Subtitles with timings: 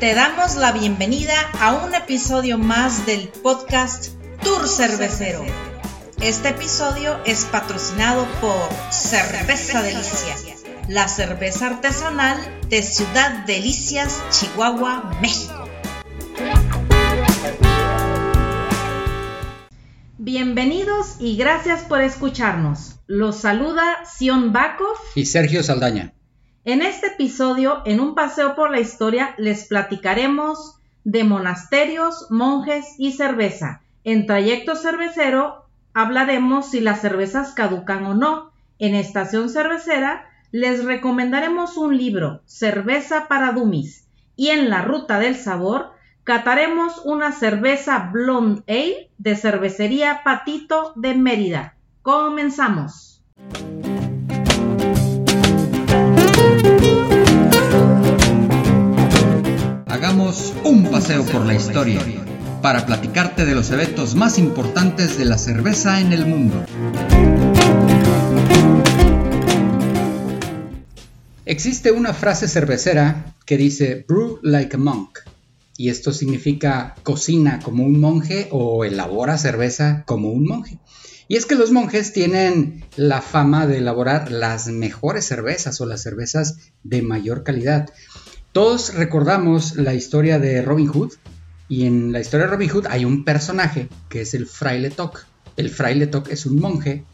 [0.00, 4.08] Te damos la bienvenida a un episodio más del podcast
[4.42, 5.42] Tour Cervecero.
[6.20, 10.36] Este episodio es patrocinado por Cerveza Delicia,
[10.88, 12.36] la cerveza artesanal
[12.68, 15.66] de Ciudad Delicias, Chihuahua, México.
[20.18, 22.96] Bienvenidos y gracias por escucharnos.
[23.06, 26.15] Los saluda Sion Bakov y Sergio Saldaña.
[26.66, 33.12] En este episodio, en un paseo por la historia, les platicaremos de monasterios, monjes y
[33.12, 33.82] cerveza.
[34.02, 38.50] En trayecto cervecero hablaremos si las cervezas caducan o no.
[38.80, 44.08] En estación cervecera les recomendaremos un libro, Cerveza para Dummies.
[44.34, 45.92] Y en la ruta del sabor
[46.24, 51.76] cataremos una cerveza Blonde Ale de cervecería Patito de Mérida.
[52.02, 53.22] Comenzamos.
[60.64, 62.00] Un paseo por la historia
[62.62, 66.64] para platicarte de los eventos más importantes de la cerveza en el mundo.
[71.44, 75.18] Existe una frase cervecera que dice brew like a monk,
[75.76, 80.78] y esto significa cocina como un monje o elabora cerveza como un monje.
[81.28, 86.02] Y es que los monjes tienen la fama de elaborar las mejores cervezas o las
[86.02, 87.90] cervezas de mayor calidad.
[88.56, 91.12] Todos recordamos la historia de Robin Hood
[91.68, 95.26] y en la historia de Robin Hood hay un personaje que es el fraile Toc.
[95.58, 97.04] El fraile Toc es un monje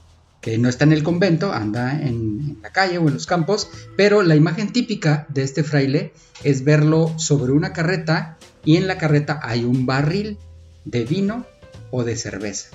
[0.40, 4.22] que no está en el convento, anda en, la calle o en los campos, pero
[4.22, 6.12] la imagen típica de este fraile
[6.44, 10.38] es verlo sobre una carreta y en la carreta hay un barril
[10.84, 11.44] de vino
[11.90, 12.68] o de cerveza.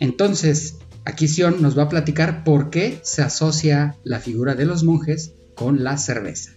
[0.00, 4.82] Entonces, aquí Sion nos va a platicar por qué se asocia la figura de los
[4.82, 6.54] monjes con la cerveza.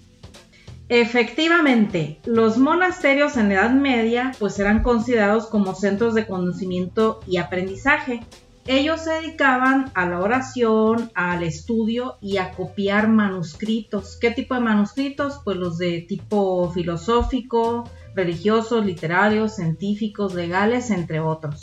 [0.89, 7.37] Efectivamente, los monasterios en la Edad Media pues eran considerados como centros de conocimiento y
[7.37, 8.21] aprendizaje.
[8.67, 14.17] Ellos se dedicaban a la oración, al estudio y a copiar manuscritos.
[14.19, 15.41] ¿Qué tipo de manuscritos?
[15.43, 21.61] Pues los de tipo filosófico, religiosos, literarios, científicos, legales, entre otros.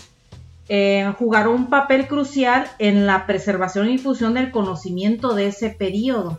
[0.69, 6.39] Eh, jugaron un papel crucial en la preservación y difusión del conocimiento de ese periodo.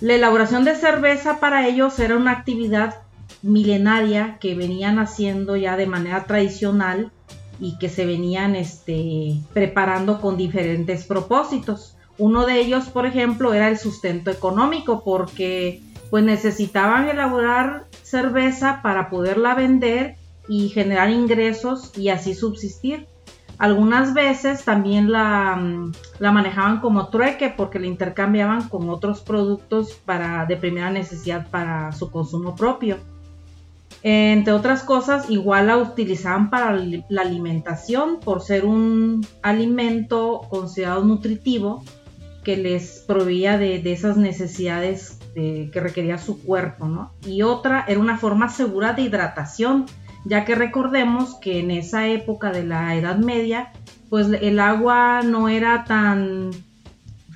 [0.00, 2.96] La elaboración de cerveza para ellos era una actividad
[3.42, 7.10] milenaria que venían haciendo ya de manera tradicional
[7.58, 11.96] y que se venían este, preparando con diferentes propósitos.
[12.16, 19.10] Uno de ellos, por ejemplo, era el sustento económico, porque pues necesitaban elaborar cerveza para
[19.10, 20.16] poderla vender
[20.48, 23.06] y generar ingresos y así subsistir.
[23.60, 29.92] Algunas veces también la, mm, la, manejaban como trueque porque la intercambiaban con otros productos
[29.92, 32.96] para, de primera necesidad para su consumo propio.
[34.02, 41.84] Entre otras cosas, igual la utilizaban para la alimentación por ser un alimento considerado nutritivo
[42.42, 47.12] que les proveía de, esas necesidades que requería su cuerpo, ¿no?
[47.26, 49.84] Y otra era una forma segura de hidratación
[50.24, 53.72] ya que recordemos que en esa época de la Edad Media,
[54.08, 56.50] pues el agua no era tan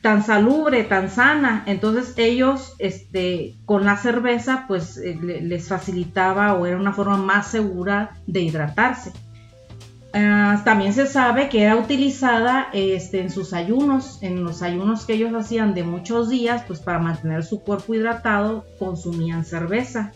[0.02, 6.66] tan salubre, tan sana, entonces ellos este, con la cerveza pues eh, les facilitaba o
[6.66, 9.12] era una forma más segura de hidratarse.
[10.16, 15.14] Ah, también se sabe que era utilizada este, en sus ayunos, en los ayunos que
[15.14, 20.12] ellos hacían de muchos días, pues para mantener su cuerpo hidratado consumían cerveza.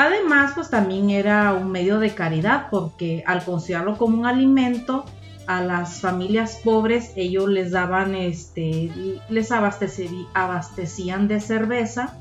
[0.00, 5.04] Además, pues también era un medio de caridad porque al considerarlo como un alimento,
[5.46, 8.90] a las familias pobres ellos les daban, este,
[9.28, 12.16] les abastecían de cerveza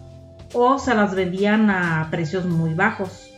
[0.53, 3.29] o se las vendían a precios muy bajos.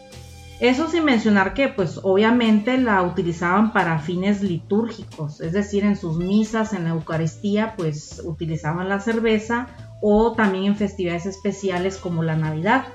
[0.60, 6.18] Eso sin mencionar que pues obviamente la utilizaban para fines litúrgicos, es decir, en sus
[6.18, 9.68] misas, en la Eucaristía, pues utilizaban la cerveza
[10.02, 12.86] o también en festividades especiales como la Navidad.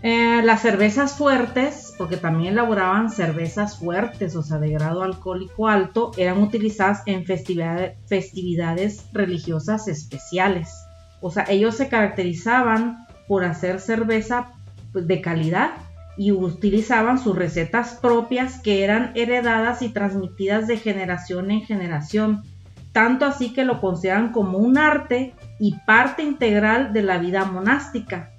[0.00, 6.12] Eh, las cervezas fuertes, porque también elaboraban cervezas fuertes, o sea, de grado alcohólico alto,
[6.16, 10.72] eran utilizadas en festividades religiosas especiales.
[11.20, 14.52] O sea, ellos se caracterizaban por hacer cerveza
[14.92, 15.70] pues, de calidad
[16.16, 22.44] y utilizaban sus recetas propias que eran heredadas y transmitidas de generación en generación,
[22.92, 28.30] tanto así que lo consideran como un arte y parte integral de la vida monástica.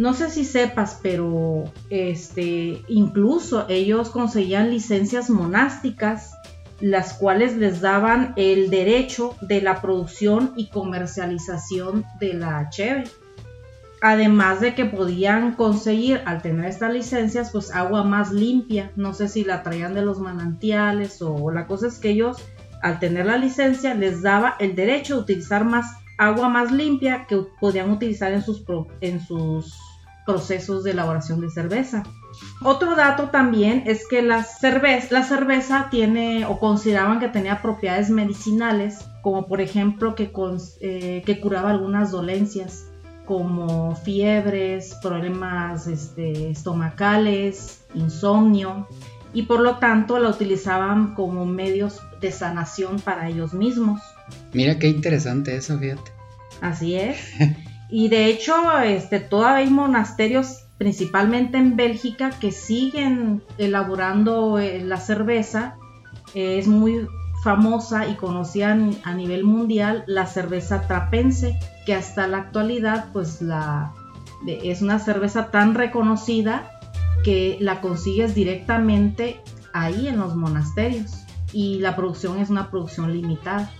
[0.00, 6.38] No sé si sepas, pero este, incluso ellos conseguían licencias monásticas,
[6.80, 13.04] las cuales les daban el derecho de la producción y comercialización de la cheve.
[14.00, 18.92] Además de que podían conseguir al tener estas licencias pues agua más limpia.
[18.96, 22.38] No sé si la traían de los manantiales o la cosa es que ellos
[22.80, 27.44] al tener la licencia les daba el derecho de utilizar más agua más limpia que
[27.60, 28.62] podían utilizar en sus,
[29.02, 29.89] en sus
[30.30, 32.04] procesos de elaboración de cerveza.
[32.62, 38.10] Otro dato también es que la cerveza, la cerveza tiene o consideraban que tenía propiedades
[38.10, 40.30] medicinales, como por ejemplo que,
[40.80, 42.86] eh, que curaba algunas dolencias
[43.26, 48.88] como fiebres, problemas este, estomacales, insomnio,
[49.32, 54.00] y por lo tanto la utilizaban como medios de sanación para ellos mismos.
[54.52, 56.10] Mira qué interesante eso, fíjate.
[56.60, 57.18] Así es.
[57.90, 64.98] Y de hecho, este, todavía hay monasterios, principalmente en Bélgica, que siguen elaborando eh, la
[64.98, 65.76] cerveza.
[66.34, 67.06] es muy
[67.42, 73.92] famosa y conocida a nivel mundial la cerveza trapense, que hasta la actualidad pues la,
[74.46, 76.70] es una cerveza tan reconocida
[77.24, 79.40] que la consigues directamente
[79.72, 83.70] ahí en los monasterios y la producción es una producción limitada.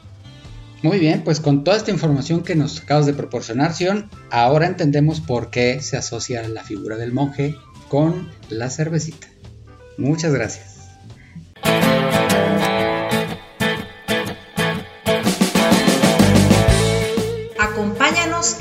[0.83, 5.21] Muy bien, pues con toda esta información que nos acabas de proporcionar, Sion, ahora entendemos
[5.21, 7.57] por qué se asocia la figura del monje
[7.89, 9.29] con la cervecita.
[9.99, 10.71] Muchas gracias.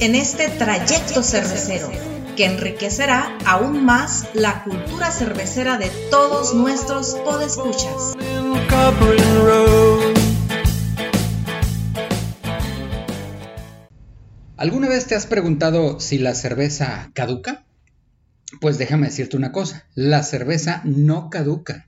[0.01, 1.89] en este trayecto cervecero
[2.36, 8.15] que enriquecerá aún más la cultura cervecera de todos nuestros podescuchas.
[14.60, 17.66] ¿Alguna vez te has preguntado si la cerveza caduca?
[18.60, 21.88] Pues déjame decirte una cosa, la cerveza no caduca.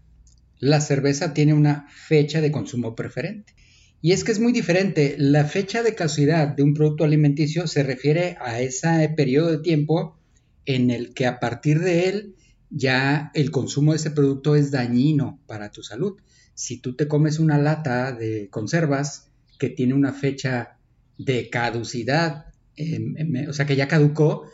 [0.58, 3.54] La cerveza tiene una fecha de consumo preferente.
[4.00, 5.16] Y es que es muy diferente.
[5.18, 10.18] La fecha de caducidad de un producto alimenticio se refiere a ese periodo de tiempo
[10.66, 12.36] en el que a partir de él
[12.70, 16.22] ya el consumo de ese producto es dañino para tu salud.
[16.54, 19.30] Si tú te comes una lata de conservas
[19.60, 20.78] que tiene una fecha
[21.18, 22.46] de caducidad,
[23.48, 24.46] o sea que ya caducó,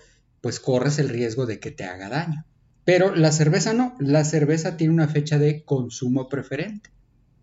[0.42, 2.46] pues corres el riesgo de que te haga daño.
[2.86, 6.90] Pero la cerveza no, la cerveza tiene una fecha de consumo preferente.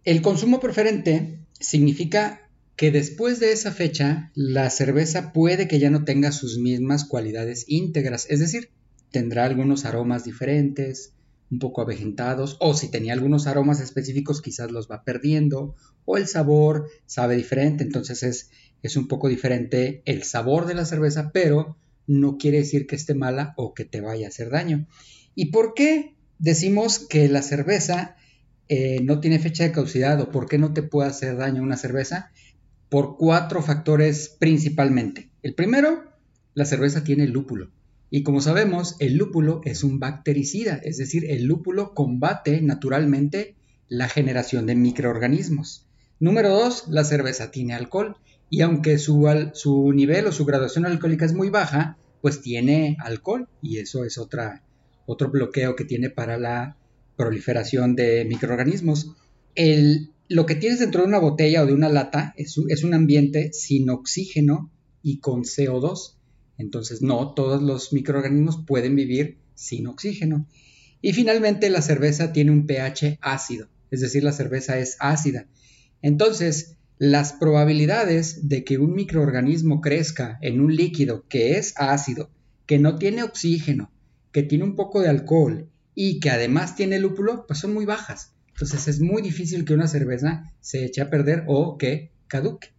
[0.05, 6.05] El consumo preferente significa que después de esa fecha la cerveza puede que ya no
[6.05, 8.71] tenga sus mismas cualidades íntegras, es decir,
[9.11, 11.13] tendrá algunos aromas diferentes,
[11.51, 16.27] un poco avejentados, o si tenía algunos aromas específicos quizás los va perdiendo, o el
[16.27, 18.51] sabor sabe diferente, entonces es,
[18.85, 23.15] es un poco diferente el sabor de la cerveza, pero no quiere decir que esté
[23.15, 24.87] mala o que te vaya a hacer daño.
[25.35, 28.17] ¿Y por qué decimos que la cerveza
[28.69, 31.79] eh, no tiene fecha de caducidad o por qué no te puede hacer daño una
[31.79, 32.31] cerveza?
[32.91, 35.31] Por cuatro factores principalmente.
[35.43, 36.05] El primero,
[36.53, 37.71] la cerveza tiene lúpulo.
[38.11, 43.57] Y como sabemos, el lúpulo es un bactericida, es decir, el lúpulo combate naturalmente
[43.89, 45.87] la generación de microorganismos.
[46.21, 48.17] Número dos, la cerveza tiene alcohol.
[48.55, 53.49] Y aunque su, nivel o su graduación alcohólica es muy baja, pues tiene alcohol.
[53.61, 56.77] Y eso es otro bloqueo que tiene para la
[57.17, 59.17] proliferación de microorganismos.
[60.29, 63.53] Lo que tienes dentro de una botella o de una lata es, es un ambiente
[63.53, 64.71] sin oxígeno
[65.03, 66.15] y con CO2.
[66.57, 70.47] Entonces, no todos los microorganismos pueden vivir sin oxígeno.
[71.03, 75.49] Y finalmente, la cerveza tiene un pH ácido, es decir, la cerveza es ácida.
[76.03, 82.31] Entonces, las probabilidades de que un microorganismo crezca en un líquido que es ácido,
[82.67, 83.91] que no tiene oxígeno,
[84.33, 88.35] que tiene un poco de alcohol y que además tiene lúpulo, pues son muy bajas.
[88.49, 92.75] Entonces es muy difícil que una cerveza se eche a perder o que caduque.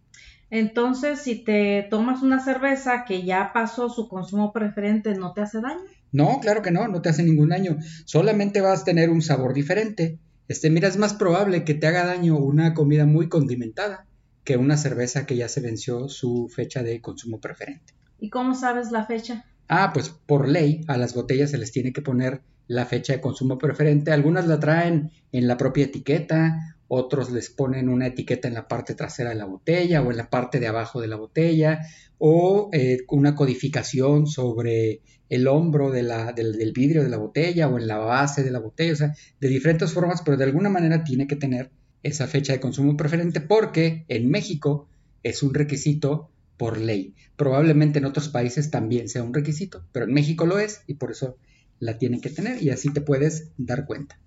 [0.48, 5.60] Entonces, si te tomas una cerveza que ya pasó su consumo preferente, ¿no te hace
[5.60, 5.80] daño?
[6.12, 7.78] No, claro que no, no te hace ningún daño.
[8.04, 10.18] Solamente vas a tener un sabor diferente.
[10.48, 14.06] Este, mira, es más probable que te haga daño una comida muy condimentada
[14.44, 17.94] que una cerveza que ya se venció su fecha de consumo preferente.
[18.20, 19.44] ¿Y cómo sabes la fecha?
[19.68, 23.20] Ah, pues por ley a las botellas se les tiene que poner la fecha de
[23.20, 24.12] consumo preferente.
[24.12, 28.94] Algunas la traen en la propia etiqueta, otros les ponen una etiqueta en la parte
[28.94, 31.80] trasera de la botella o en la parte de abajo de la botella
[32.18, 37.86] o eh, una codificación sobre el hombro del, del, vidrio de la botella o en
[37.86, 41.26] la base de la botella, o sea, de diferentes formas, pero de alguna manera tiene
[41.26, 41.70] que tener
[42.02, 44.88] esa fecha de consumo preferente porque en México
[45.22, 47.14] es un requisito por ley.
[47.36, 51.10] Probablemente en otros países también sea un requisito, pero en México lo es y por
[51.10, 51.36] eso
[51.78, 54.18] la tienen que tener y así te puedes dar cuenta.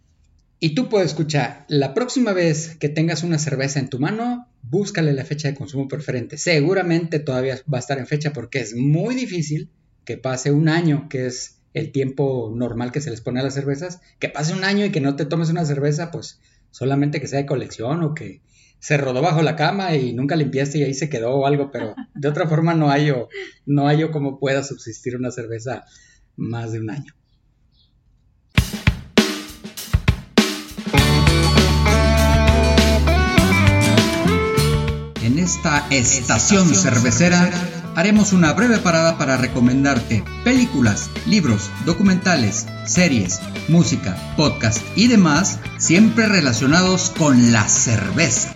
[0.61, 5.13] Y tú puedes escuchar, la próxima vez que tengas una cerveza en tu mano, búscale
[5.13, 6.37] la fecha de consumo preferente.
[6.37, 9.69] Seguramente todavía va a estar en fecha porque es muy difícil
[10.03, 13.53] que pase un año, que es el tiempo normal que se les pone a las
[13.53, 17.27] cervezas, que pase un año y que no te tomes una cerveza, pues solamente que
[17.27, 18.41] sea de colección o que
[18.79, 21.95] se rodó bajo la cama y nunca limpiaste y ahí se quedó o algo, pero
[22.15, 23.13] de otra forma no hay
[23.65, 25.85] no hay cómo pueda subsistir una cerveza
[26.35, 27.13] más de un año.
[35.39, 37.49] En esta estación cervecera
[37.95, 46.27] haremos una breve parada para recomendarte películas, libros, documentales, series, música, podcast y demás, siempre
[46.27, 48.53] relacionados con la cerveza.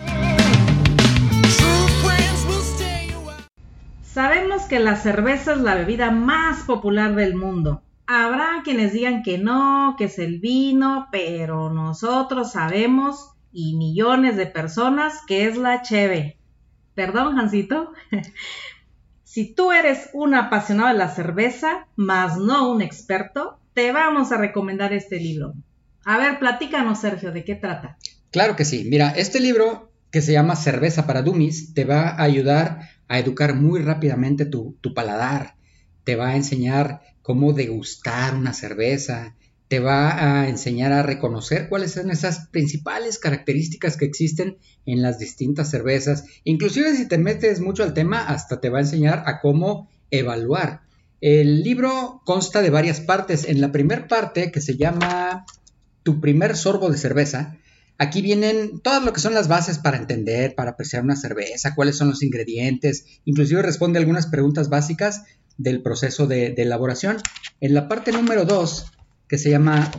[4.04, 7.82] Sabemos que la cerveza es la bebida más popular del mundo.
[8.08, 14.48] Habrá quienes digan que no, que es el vino, pero nosotros sabemos y millones de
[14.48, 16.43] personas que es la cheve.
[16.96, 17.94] Perdón, Jancito.
[19.24, 24.38] Si tú eres un apasionado de la cerveza, más no un experto, te vamos a
[24.38, 25.56] recomendar este libro.
[26.06, 27.98] A ver, platícanos, Sergio, ¿de qué trata?
[28.30, 28.86] Claro que sí.
[28.88, 33.56] Mira, este libro que se llama Cerveza para Dummies te va a ayudar a educar
[33.56, 35.56] muy rápidamente tu, tu paladar.
[36.04, 39.34] Te va a enseñar cómo degustar una cerveza,
[39.68, 45.20] te va a enseñar a reconocer cuáles son esas principales características que existen en las
[45.20, 46.26] distintas cervezas.
[46.44, 50.82] Inclusive si te metes mucho al tema, hasta te va a enseñar a cómo evaluar.
[51.22, 53.48] El libro consta de varias partes.
[53.48, 55.46] En la primera parte, que se llama
[56.04, 57.58] Tu primer sorbo de cerveza,
[57.98, 61.98] aquí vienen todas lo que son las bases para entender, para apreciar una cerveza, cuáles
[61.98, 65.24] son los ingredientes, inclusive responde algunas preguntas básicas
[65.58, 67.18] del proceso de, elaboración.
[67.62, 68.86] En la parte número 2
[69.28, 69.92] que se llama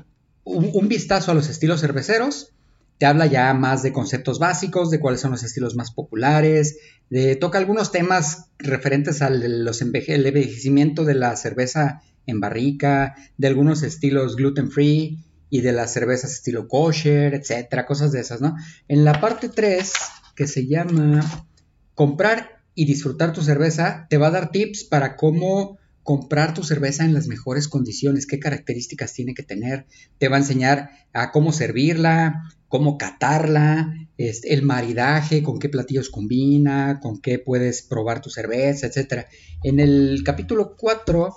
[0.45, 2.53] un, vistazo a los estilos cerveceros.
[2.99, 6.79] Te habla ya más de conceptos básicos, de cuáles son los estilos más populares,
[7.11, 13.83] de, toca algunos temas referentes al los envejecimiento de la cerveza en barrica, de algunos
[13.83, 15.19] estilos gluten free
[15.51, 18.57] y de las cervezas estilo kosher, etcétera, cosas de esas, ¿no?
[18.89, 19.93] En la parte 3,
[20.35, 21.47] que se llama
[21.95, 27.05] comprar y disfrutar tu cerveza, te va a dar tips para cómo comprar tu cerveza
[27.05, 29.87] en las mejores condiciones, qué características tiene que tener,
[30.19, 37.01] te va a enseñar a cómo servirla, cómo catarla, el maridaje, con qué platillos combina,
[37.01, 39.27] con qué puedes probar tu cerveza, etc.
[39.63, 41.37] En el capítulo 4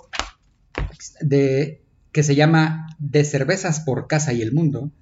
[1.22, 1.82] de
[2.12, 4.92] que se llama De cervezas por casa y el mundo,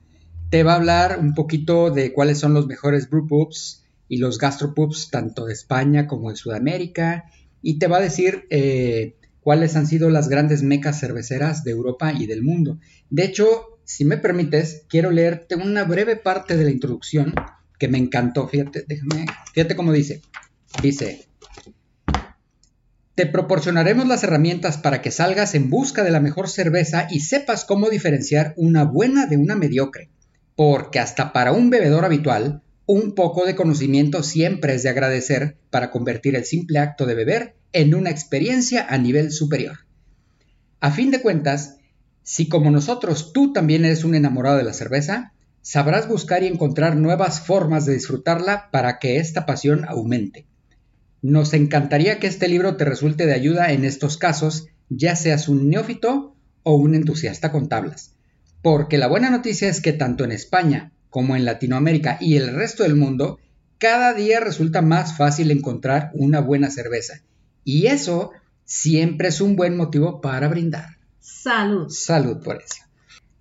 [0.48, 5.10] te va a hablar un poquito de cuáles son los mejores brewpubs y los gastropubs
[5.10, 7.24] tanto de España como de Sudamérica
[7.62, 12.12] y te va a decir eh, cuáles han sido las grandes mecas cerveceras de Europa
[12.12, 12.80] y del mundo.
[13.10, 17.32] De hecho, si me permites, quiero leerte una breve parte de la introducción
[17.78, 18.48] que me encantó.
[18.48, 20.20] Fíjate, déjame, fíjate cómo dice.
[20.82, 21.28] Dice,
[23.14, 27.64] te proporcionaremos las herramientas para que salgas en busca de la mejor cerveza y sepas
[27.64, 30.10] cómo diferenciar una buena de una mediocre.
[30.56, 35.90] Porque hasta para un bebedor habitual, un poco de conocimiento siempre es de agradecer para
[35.90, 39.78] convertir el simple acto de beber en una experiencia a nivel superior.
[40.80, 41.76] A fin de cuentas,
[42.22, 46.96] si como nosotros tú también eres un enamorado de la cerveza, sabrás buscar y encontrar
[46.96, 50.46] nuevas formas de disfrutarla para que esta pasión aumente.
[51.22, 55.68] Nos encantaría que este libro te resulte de ayuda en estos casos, ya seas un
[55.68, 58.12] neófito o un entusiasta con tablas.
[58.62, 62.82] Porque la buena noticia es que tanto en España como en Latinoamérica y el resto
[62.82, 63.38] del mundo,
[63.78, 67.22] cada día resulta más fácil encontrar una buena cerveza
[67.64, 68.32] y eso
[68.66, 70.98] siempre es un buen motivo para brindar.
[71.18, 71.88] Salud.
[71.88, 72.82] Salud por eso.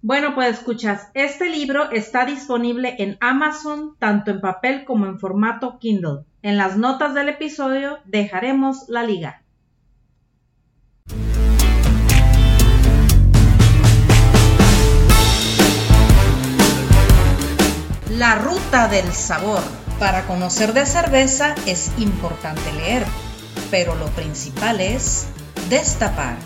[0.01, 5.77] Bueno, pues escuchas, este libro está disponible en Amazon tanto en papel como en formato
[5.77, 6.23] Kindle.
[6.43, 9.43] En las notas del episodio dejaremos la liga.
[18.17, 19.61] La ruta del sabor.
[19.99, 23.05] Para conocer de cerveza es importante leer
[23.71, 25.27] pero lo principal es
[25.69, 26.37] destapar,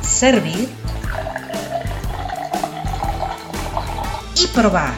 [0.00, 0.68] servir
[4.42, 4.94] y probar.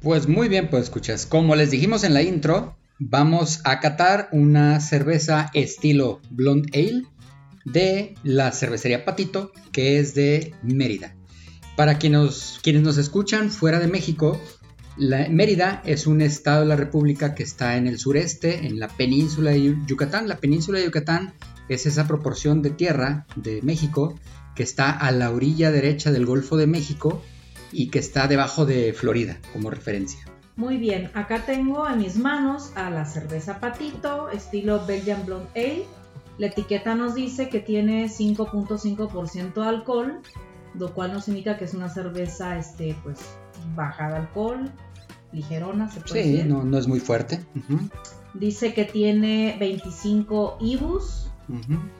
[0.00, 1.26] Pues muy bien, pues escuchas.
[1.26, 7.17] Como les dijimos en la intro, vamos a catar una cerveza estilo Blonde Ale
[7.72, 11.14] de la cervecería Patito, que es de Mérida.
[11.76, 14.40] Para quienes nos escuchan fuera de México,
[14.98, 19.52] Mérida es un estado de la República que está en el sureste, en la península
[19.52, 20.28] de Yucatán.
[20.28, 21.34] La península de Yucatán
[21.68, 24.18] es esa proporción de tierra de México
[24.56, 27.22] que está a la orilla derecha del Golfo de México
[27.70, 30.18] y que está debajo de Florida como referencia.
[30.56, 35.97] Muy bien, acá tengo en mis manos a la cerveza Patito, estilo Belgian Blonde Ale.
[36.38, 40.20] La etiqueta nos dice que tiene 5.5% de alcohol,
[40.74, 43.18] lo cual nos indica que es una cerveza este, pues,
[43.74, 44.70] baja de alcohol,
[45.32, 46.46] ligerona, se puede Sí, decir.
[46.46, 47.40] no, no es muy fuerte.
[48.34, 51.30] Dice que tiene 25 IBUs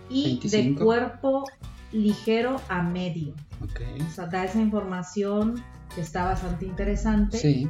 [0.08, 0.78] y 25.
[0.78, 1.44] de cuerpo
[1.92, 3.34] ligero a medio.
[3.62, 3.80] Ok.
[4.08, 5.62] O sea, da esa información
[5.94, 7.68] que está bastante interesante Sí,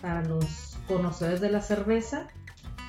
[0.00, 2.28] para los conocedores de la cerveza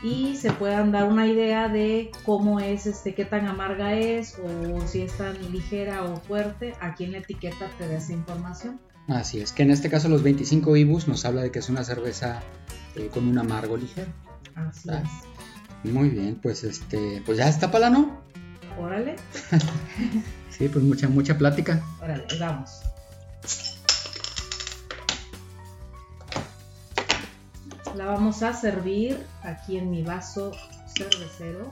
[0.03, 4.85] y se puedan dar una idea de cómo es, este, qué tan amarga es o
[4.85, 6.73] si es tan ligera o fuerte.
[6.81, 8.79] Aquí en la etiqueta te da esa información.
[9.07, 9.51] así es.
[9.53, 12.41] Que en este caso los 25 IBUs nos habla de que es una cerveza
[12.95, 14.11] eh, con un amargo ligero.
[14.55, 15.01] Así Ah.
[15.03, 15.91] es.
[15.91, 18.21] Muy bien, pues este, pues ya está para ¿no?
[18.79, 19.15] Órale,
[20.49, 21.81] Sí, pues mucha, mucha plática.
[22.01, 22.81] órale, vamos.
[27.95, 30.51] La vamos a servir aquí en mi vaso
[30.97, 31.71] cervecero.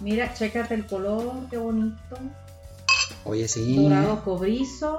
[0.00, 2.18] Mira, chécate el color, qué bonito.
[3.24, 3.76] Oye, sí.
[3.82, 4.98] Dorado cobrizo,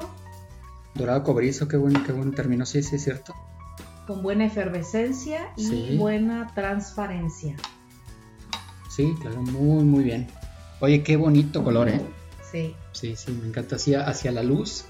[0.95, 2.65] Dorado cobrizo, qué bueno, qué buen término.
[2.65, 3.33] Sí, sí, es cierto.
[4.07, 5.97] con buena efervescencia y Sí.
[5.97, 7.55] buena transparencia.
[8.87, 10.27] Sí, claro, muy, muy bien.
[10.79, 12.01] Oye, qué bonito color, ¿eh?
[12.51, 13.77] Sí, Sí, sí, me encanta.
[13.77, 14.85] Hacia, hacia la luz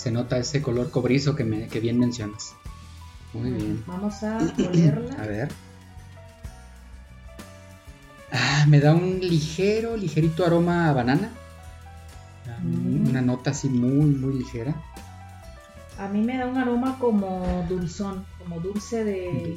[0.00, 2.54] se nota ese color cobrizo que, me, que bien mencionas.
[3.34, 3.84] Muy bien.
[3.86, 5.14] Vamos a A olerla.
[5.26, 5.48] ver.
[8.32, 11.30] Ah, me da un ligero, ligerito aroma a banana.
[12.48, 13.08] Ah, Mm.
[13.08, 14.74] Una nota así muy, muy ligera.
[15.98, 19.56] A mí me da un aroma como dulzón, como dulce de,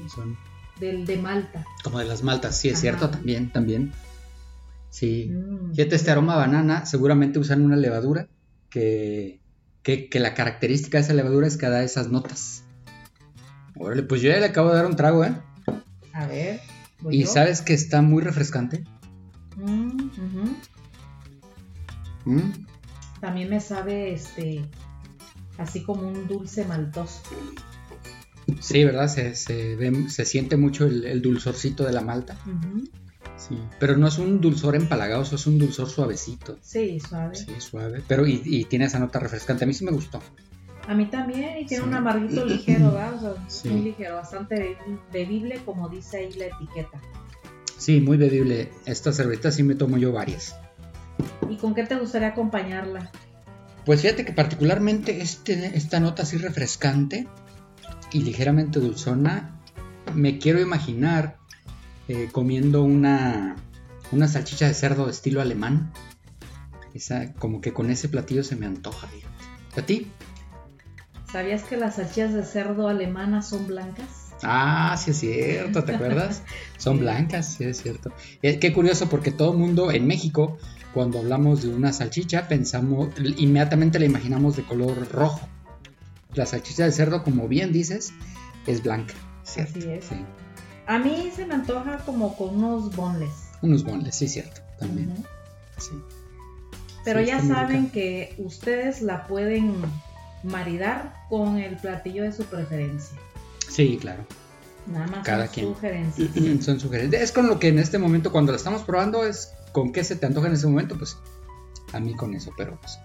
[0.79, 1.65] del de Malta.
[1.83, 2.81] como de las maltas, sí, es Ajá.
[2.81, 3.91] cierto, también, también.
[4.89, 5.29] Sí.
[5.31, 5.73] Mm.
[5.73, 8.27] Fíjate, este aroma a banana, seguramente usan una levadura
[8.69, 9.39] que,
[9.83, 12.63] que, que la característica de esa levadura es que da esas notas.
[13.75, 15.33] Órale, pues yo ya le acabo de dar un trago, ¿eh?
[16.13, 16.61] A ver.
[17.01, 17.27] voy Y yo.
[17.31, 18.83] sabes que está muy refrescante.
[19.57, 20.09] Mm.
[22.25, 22.51] Mm,
[23.19, 24.63] También me sabe este
[25.57, 27.21] así como un dulce maltoso.
[28.59, 29.07] Sí, ¿verdad?
[29.07, 32.37] Se, se, ve- se siente mucho el, el dulzorcito de la malta.
[33.37, 33.57] Sí.
[33.79, 36.57] Pero no es un dulzor empalagoso, es un dulzor suavecito.
[36.61, 37.35] Sí, suave.
[37.35, 38.01] Sí, suave.
[38.07, 39.63] Pero y, y tiene esa nota refrescante.
[39.63, 40.21] A mí sí me gustó.
[40.87, 41.89] A mí también, y tiene Sí.
[41.89, 43.15] un amarguito ligero, ¿verdad?
[43.15, 43.69] O sea, Sí.
[43.69, 44.77] muy ligero, bastante
[45.11, 47.01] bebible, como dice ahí la etiqueta.
[47.77, 48.71] Sí, muy bebible.
[48.85, 50.55] Esta cerveza sí me tomo yo varias.
[51.49, 53.11] ¿Y con qué te gustaría acompañarla?
[53.85, 57.27] Pues fíjate que particularmente este, esta nota así refrescante
[58.13, 59.59] y ligeramente dulzona,
[60.13, 61.37] me quiero imaginar
[62.13, 63.55] eh, comiendo una,
[64.11, 65.91] una salchicha de cerdo de estilo alemán.
[66.93, 69.07] Esa, como que con ese platillo se me antoja.
[69.75, 70.11] ¿A ti?
[71.31, 74.29] ¿Sabías que las salchichas de cerdo alemanas son blancas?
[74.43, 76.43] Ah, sí es cierto, ¿te acuerdas?
[76.77, 78.11] Son blancas, sí es cierto.
[78.43, 80.59] Eh, qué curioso porque todo el mundo en México,
[80.93, 85.41] cuando hablamos de una salchicha, pensamos, inmediatamente la imaginamos de color rojo.
[86.35, 88.13] La salchicha de cerdo, como bien dices,
[88.67, 89.15] es blanca.
[89.43, 89.79] ¿cierto?
[89.79, 90.05] Así es.
[90.05, 90.15] Sí.
[90.87, 93.31] A mí se me antoja como con unos bonles.
[93.61, 95.13] Unos bonles, sí, cierto, también.
[95.77, 95.91] Sí.
[97.05, 99.75] Pero Sí, ya saben que ustedes la pueden
[100.43, 103.17] maridar con el platillo de su preferencia.
[103.69, 104.25] Sí, claro.
[104.87, 105.67] Nada más Cada son quien.
[105.73, 106.29] sugerencias.
[106.65, 107.21] Son sugerencias.
[107.23, 110.17] Es con lo que en este momento, cuando la estamos probando, es con qué se
[110.17, 111.17] te antoja en ese momento, pues
[111.93, 112.97] a mí con eso, pero pues.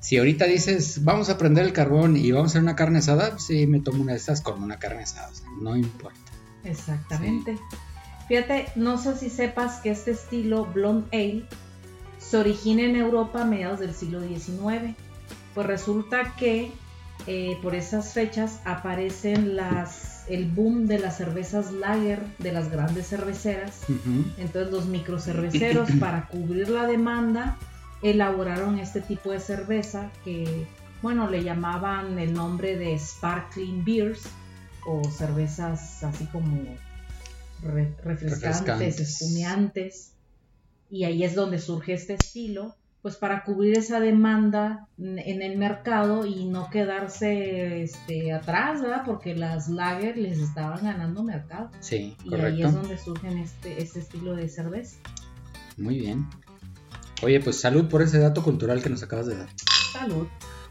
[0.00, 3.30] Si ahorita dices, vamos a prender el carbón y vamos a hacer una carne asada,
[3.32, 6.18] pues, sí, me tomo una de estas con una carne asada, o sea, no importa.
[6.64, 7.58] Exactamente.
[8.28, 11.44] Fíjate, no sé si sepas que este estilo Blonde Ale
[12.18, 14.94] se origina en Europa a mediados del siglo XIX.
[15.54, 16.70] Pues resulta que
[17.26, 23.08] eh, por esas fechas aparecen las, el boom de las cervezas lager de las grandes
[23.08, 23.80] cerveceras.
[24.38, 27.58] Entonces los microcerveceros para cubrir la demanda
[28.02, 30.66] elaboraron este tipo de cerveza que,
[31.02, 34.22] bueno, le llamaban el nombre de sparkling beers
[34.86, 36.64] o cervezas así como
[37.62, 39.00] re- refrescantes, Refrescantes.
[39.00, 40.12] espumeantes.
[40.90, 46.26] Y ahí es donde surge este estilo, pues para cubrir esa demanda en el mercado
[46.26, 49.02] y no quedarse este, atrás, ¿verdad?
[49.06, 51.70] Porque las lager les estaban ganando mercado.
[51.80, 54.96] Sí, Y ahí es donde surgen este, este estilo de cerveza.
[55.76, 56.28] Muy bien.
[57.22, 59.48] Oye, pues salud por ese dato cultural que nos acabas de dar.
[59.92, 60.26] Salud.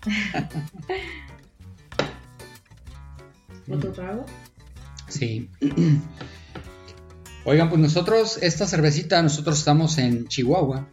[3.69, 4.25] ¿Otro trago?
[5.07, 5.49] Sí.
[7.45, 10.87] Oigan, pues nosotros, esta cervecita, nosotros estamos en Chihuahua,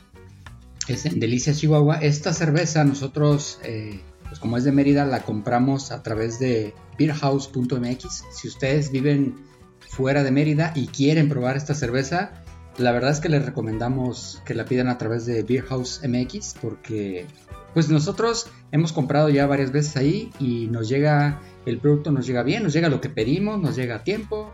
[0.89, 1.97] es en Delicias, Chihuahua.
[1.97, 8.25] Esta cerveza nosotros eh, pues como es de Mérida, la compramos a través de beerhouse.mx.
[8.33, 9.37] Si ustedes viven
[9.81, 12.43] fuera de Mérida y quieren probar esta cerveza,
[12.77, 17.27] la verdad es que les recomendamos que la pidan a través de Beerhouse MX porque
[17.73, 22.43] pues nosotros hemos comprado ya varias veces ahí y nos llega el producto nos llega
[22.43, 24.53] bien, nos llega lo que pedimos, nos llega a tiempo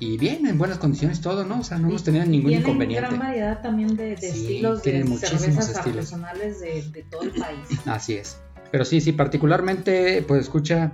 [0.00, 1.58] y bien, en buenas condiciones todo, ¿no?
[1.60, 3.08] O sea, no hemos tenido ningún Tienen inconveniente.
[3.08, 5.86] gran variedad también de, de Sí, estilos de cervezas estilos.
[6.12, 7.66] artesanales de, de todo el país.
[7.86, 8.38] Así es.
[8.70, 10.92] Pero sí, sí, particularmente, pues escucha,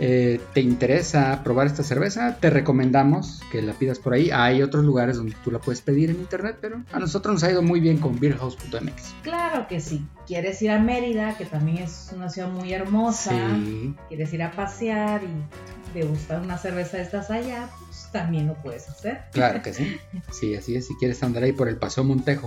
[0.00, 4.30] eh, te interesa probar esta cerveza, te recomendamos que la pidas por ahí.
[4.32, 7.50] Hay otros lugares donde tú la puedes pedir en internet, pero a nosotros nos ha
[7.50, 9.14] ido muy bien con beerhouse.mx.
[9.22, 13.94] Claro que si quieres ir a Mérida, que también es una ciudad muy hermosa, Sí,
[14.08, 18.88] quieres ir a pasear y degustar una cerveza de estas allá, pues también lo puedes
[18.88, 19.22] hacer.
[19.32, 19.96] claro que sí.
[20.32, 20.86] Sí, así es.
[20.88, 22.46] Si quieres andar ahí por el Paseo Montejo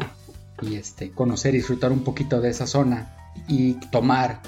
[0.61, 3.13] y este, conocer y disfrutar un poquito de esa zona
[3.47, 4.41] y tomar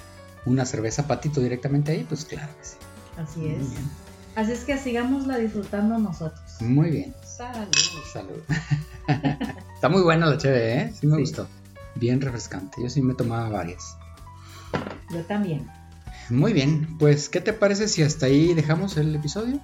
[0.45, 2.75] una cerveza patito directamente ahí, pues claro que sí.
[3.21, 3.69] Así Muy es.
[3.71, 3.89] bien.
[4.35, 6.39] Así es que sigámosla disfrutando nosotros.
[6.61, 7.13] Muy bien.
[7.23, 7.67] Salud.
[8.13, 8.41] Salud.
[9.75, 10.93] Está muy buena la cheve, ¿eh?
[10.99, 11.21] Sí me Sí.
[11.21, 11.47] gustó.
[11.95, 12.81] Bien refrescante.
[12.81, 13.97] Yo sí me tomaba varias.
[15.11, 15.67] Yo también.
[16.29, 19.59] Muy bien, pues ¿qué te parece si hasta ahí dejamos el episodio?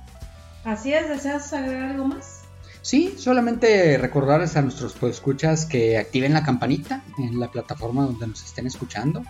[0.63, 2.41] Así es, ¿deseas agregar algo más?
[2.81, 8.43] Sí, solamente recordarles a nuestros escuchas que activen la campanita en la plataforma donde nos
[8.43, 9.23] estén escuchando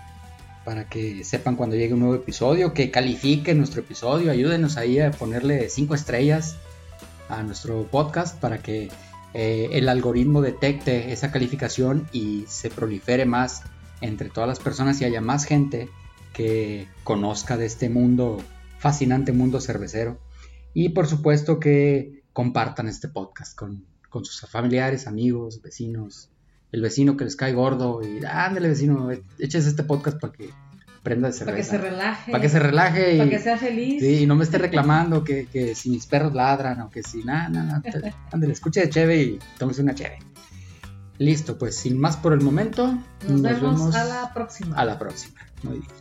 [0.66, 5.12] para que sepan cuando llegue un nuevo episodio, que califiquen nuestro episodio, ayúdenos ahí a
[5.12, 6.58] ponerle cinco estrellas
[7.30, 8.90] a nuestro podcast para que
[9.36, 13.62] eh, el algoritmo detecte esa calificación y se prolifere más
[14.02, 15.88] entre todas las personas y haya más gente
[16.34, 18.42] que conozca de este mundo,
[18.80, 20.20] fascinante mundo cervecero.
[20.74, 26.30] Y por supuesto que compartan este podcast con, con sus familiares, amigos, vecinos,
[26.76, 29.10] el vecino que les cae gordo y ándale vecino,
[29.40, 30.50] eches este podcast para que
[31.04, 31.72] prenda de Para que cerveza.
[31.72, 32.32] se relaje.
[32.32, 34.02] Para que se relaje y, Para que sea feliz.
[34.02, 37.24] sí, y no me esté reclamando que, que si mis perros ladran o que si
[37.24, 38.14] nada, nada, nada.
[38.32, 40.20] Ándale, escuche de cheve y tómese una cheve.
[41.18, 44.76] Listo, pues sin más por el momento, Nos, vemos, a la próxima.
[44.76, 45.40] a la próxima.
[45.64, 45.92] Muy bien.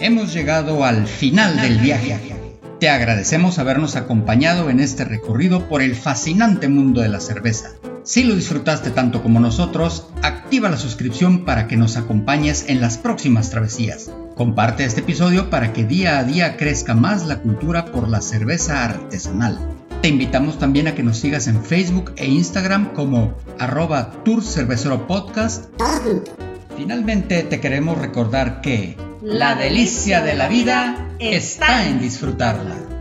[0.00, 2.29] Hemos llegado al final del viaje.
[2.80, 7.72] Te agradecemos habernos acompañado en este recorrido por el fascinante mundo de la cerveza.
[8.04, 12.96] Si lo disfrutaste tanto como nosotros, activa la suscripción para que nos acompañes en las
[12.96, 14.10] próximas travesías.
[14.34, 18.82] Comparte este episodio para que día a día crezca más la cultura por la cerveza
[18.82, 19.58] artesanal.
[20.00, 25.06] Te invitamos también a que nos sigas en Facebook e Instagram como arroba Tour Cervecero
[25.06, 25.66] Podcast.
[26.78, 32.99] Finalmente te queremos recordar que la delicia de la vida está en disfrutarla.